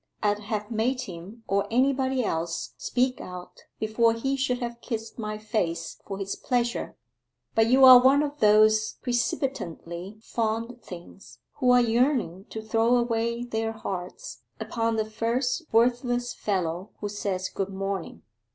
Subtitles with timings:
[0.23, 5.37] I'd have made him or anybody else speak out before he should have kissed my
[5.37, 6.97] face for his pleasure.
[7.53, 13.43] But you are one of those precipitantly fond things who are yearning to throw away
[13.43, 18.23] their hearts upon the first worthless fellow who says good morning.